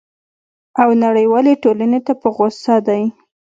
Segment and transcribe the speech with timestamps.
[0.81, 3.03] او نړیوالي ټولني ته په غوصه دی!